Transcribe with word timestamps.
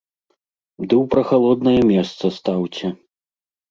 Ды 0.85 0.87
ў 0.87 1.03
прахалоднае 1.13 1.77
месца 1.93 2.35
стаўце. 2.43 2.85